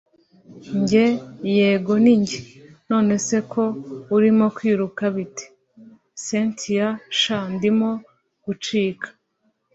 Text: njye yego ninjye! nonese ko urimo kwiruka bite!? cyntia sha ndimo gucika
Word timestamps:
njye 0.79 1.05
yego 1.57 1.93
ninjye! 2.03 2.39
nonese 2.89 3.35
ko 3.51 3.63
urimo 4.15 4.45
kwiruka 4.55 5.03
bite!? 5.15 5.45
cyntia 6.23 6.87
sha 7.19 7.39
ndimo 7.53 7.89
gucika 8.45 9.07